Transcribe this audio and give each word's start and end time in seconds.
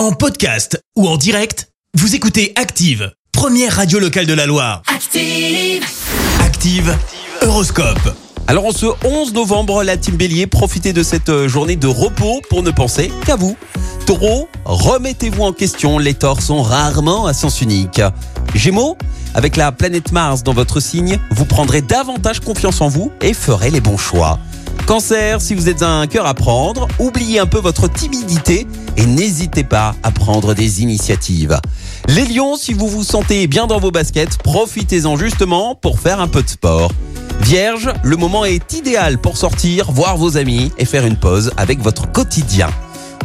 En 0.00 0.12
podcast 0.12 0.82
ou 0.96 1.06
en 1.06 1.18
direct, 1.18 1.68
vous 1.92 2.14
écoutez 2.14 2.54
Active, 2.56 3.12
première 3.32 3.76
radio 3.76 3.98
locale 3.98 4.24
de 4.24 4.32
la 4.32 4.46
Loire. 4.46 4.80
Active. 4.86 5.84
Active, 6.40 6.96
Horoscope. 7.42 8.16
Alors 8.46 8.64
en 8.64 8.72
ce 8.72 8.86
11 9.04 9.34
novembre, 9.34 9.84
la 9.84 9.98
team 9.98 10.16
Bélier, 10.16 10.46
profitez 10.46 10.94
de 10.94 11.02
cette 11.02 11.28
euh, 11.28 11.48
journée 11.48 11.76
de 11.76 11.86
repos 11.86 12.40
pour 12.48 12.62
ne 12.62 12.70
penser 12.70 13.12
qu'à 13.26 13.36
vous. 13.36 13.58
Taureau, 14.06 14.48
remettez-vous 14.64 15.42
en 15.42 15.52
question, 15.52 15.98
les 15.98 16.14
torts 16.14 16.40
sont 16.40 16.62
rarement 16.62 17.26
à 17.26 17.34
sens 17.34 17.60
unique. 17.60 18.00
Gémeaux, 18.54 18.96
avec 19.34 19.58
la 19.58 19.70
planète 19.70 20.12
Mars 20.12 20.42
dans 20.42 20.54
votre 20.54 20.80
signe, 20.80 21.18
vous 21.32 21.44
prendrez 21.44 21.82
davantage 21.82 22.40
confiance 22.40 22.80
en 22.80 22.88
vous 22.88 23.12
et 23.20 23.34
ferez 23.34 23.70
les 23.70 23.82
bons 23.82 23.98
choix. 23.98 24.38
Cancer, 24.90 25.40
si 25.40 25.54
vous 25.54 25.68
êtes 25.68 25.84
un 25.84 26.08
cœur 26.08 26.26
à 26.26 26.34
prendre, 26.34 26.88
oubliez 26.98 27.38
un 27.38 27.46
peu 27.46 27.58
votre 27.58 27.88
timidité 27.88 28.66
et 28.96 29.06
n'hésitez 29.06 29.62
pas 29.62 29.94
à 30.02 30.10
prendre 30.10 30.52
des 30.52 30.82
initiatives. 30.82 31.60
Les 32.08 32.24
lions, 32.24 32.56
si 32.56 32.72
vous 32.72 32.88
vous 32.88 33.04
sentez 33.04 33.46
bien 33.46 33.68
dans 33.68 33.78
vos 33.78 33.92
baskets, 33.92 34.38
profitez-en 34.38 35.16
justement 35.16 35.76
pour 35.76 36.00
faire 36.00 36.20
un 36.20 36.26
peu 36.26 36.42
de 36.42 36.48
sport. 36.48 36.90
Vierge, 37.42 37.92
le 38.02 38.16
moment 38.16 38.44
est 38.44 38.72
idéal 38.72 39.18
pour 39.18 39.36
sortir, 39.36 39.92
voir 39.92 40.16
vos 40.16 40.36
amis 40.36 40.72
et 40.76 40.84
faire 40.84 41.06
une 41.06 41.16
pause 41.16 41.52
avec 41.56 41.78
votre 41.78 42.10
quotidien. 42.10 42.68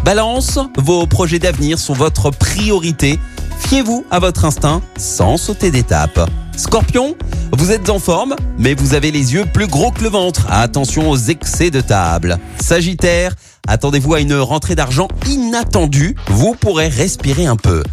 Balance, 0.03 0.59
vos 0.77 1.07
projets 1.07 1.39
d'avenir 1.39 1.79
sont 1.79 1.93
votre 1.93 2.29
priorité. 2.29 3.17
Fiez-vous 3.57 4.05
à 4.11 4.19
votre 4.19 4.45
instinct 4.45 4.83
sans 4.97 5.37
sauter 5.37 5.71
d'étape. 5.71 6.29
Scorpion, 6.57 7.15
vous 7.57 7.71
êtes 7.71 7.89
en 7.89 7.99
forme, 7.99 8.35
mais 8.57 8.73
vous 8.73 8.93
avez 8.93 9.11
les 9.11 9.33
yeux 9.33 9.45
plus 9.45 9.67
gros 9.67 9.91
que 9.91 10.03
le 10.03 10.09
ventre. 10.09 10.45
Attention 10.49 11.09
aux 11.09 11.17
excès 11.17 11.71
de 11.71 11.79
table. 11.79 12.37
Sagittaire, 12.59 13.33
attendez-vous 13.67 14.13
à 14.13 14.19
une 14.19 14.35
rentrée 14.35 14.75
d'argent 14.75 15.07
inattendue. 15.27 16.15
Vous 16.27 16.55
pourrez 16.55 16.89
respirer 16.89 17.45
un 17.45 17.55
peu. 17.55 17.83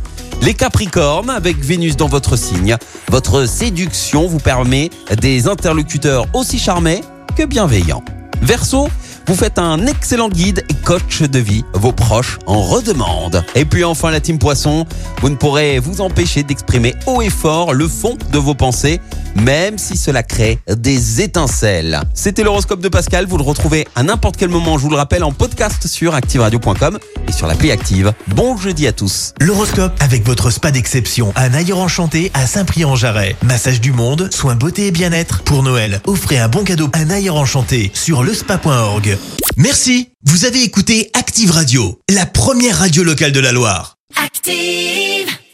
Les 0.42 0.54
Capricornes, 0.54 1.30
avec 1.30 1.58
Vénus 1.58 1.96
dans 1.96 2.08
votre 2.08 2.36
signe, 2.36 2.76
votre 3.08 3.46
séduction 3.46 4.26
vous 4.26 4.40
permet 4.40 4.90
des 5.20 5.46
interlocuteurs 5.46 6.26
aussi 6.34 6.58
charmés 6.58 7.02
que 7.36 7.44
bienveillants. 7.44 8.02
Verseau, 8.42 8.88
vous 9.28 9.36
faites 9.36 9.60
un 9.60 9.86
excellent 9.86 10.28
guide 10.28 10.64
et 10.68 10.74
coach 10.84 11.22
de 11.22 11.38
vie. 11.38 11.64
Vos 11.74 11.92
proches 11.92 12.38
en 12.46 12.60
redemandent. 12.60 13.44
Et 13.54 13.64
puis 13.64 13.84
enfin 13.84 14.10
la 14.10 14.20
team 14.20 14.38
Poisson, 14.38 14.84
vous 15.20 15.28
ne 15.28 15.36
pourrez 15.36 15.78
vous 15.78 16.00
empêcher 16.00 16.42
d'exprimer 16.42 16.94
haut 17.06 17.22
et 17.22 17.30
fort 17.30 17.72
le 17.72 17.86
fond 17.86 18.18
de 18.32 18.38
vos 18.38 18.54
pensées, 18.54 19.00
même 19.36 19.78
si 19.78 19.96
cela 19.96 20.22
crée 20.22 20.58
des 20.68 21.20
étincelles. 21.20 22.00
C'était 22.14 22.42
l'horoscope 22.42 22.80
de 22.80 22.88
Pascal, 22.88 23.26
vous 23.26 23.36
le 23.36 23.42
retrouvez 23.42 23.86
à 23.94 24.02
n'importe 24.02 24.36
quel 24.36 24.48
moment, 24.48 24.78
je 24.78 24.82
vous 24.82 24.90
le 24.90 24.96
rappelle, 24.96 25.24
en 25.24 25.32
podcast 25.32 25.86
sur 25.86 26.14
activeradio.com 26.14 26.98
et 27.28 27.32
sur 27.32 27.46
l'appli 27.46 27.70
Active. 27.70 28.12
Bon 28.28 28.56
jeudi 28.56 28.86
à 28.86 28.92
tous. 28.92 29.34
L'horoscope 29.40 29.92
avec 30.00 30.24
votre 30.24 30.50
spa 30.50 30.70
d'exception, 30.70 31.32
un 31.36 31.54
ailleurs 31.54 31.78
enchanté 31.78 32.30
à 32.34 32.46
Saint-Prix-en-Jarret. 32.46 33.36
Massage 33.42 33.80
du 33.80 33.92
monde, 33.92 34.28
soins 34.32 34.54
beauté 34.54 34.88
et 34.88 34.90
bien-être. 34.90 35.42
Pour 35.42 35.62
Noël, 35.62 36.00
offrez 36.06 36.38
un 36.38 36.48
bon 36.48 36.64
cadeau, 36.64 36.88
un 36.94 37.10
ailleurs 37.10 37.36
enchanté 37.36 37.90
sur 37.94 38.22
lespa.org. 38.22 39.16
Merci, 39.56 40.10
vous 40.24 40.44
avez 40.44 40.62
écouté 40.62 41.10
Active 41.14 41.50
Radio, 41.50 42.00
la 42.08 42.26
première 42.26 42.78
radio 42.78 43.02
locale 43.02 43.32
de 43.32 43.40
la 43.40 43.52
Loire. 43.52 43.96
Active. 44.16 45.41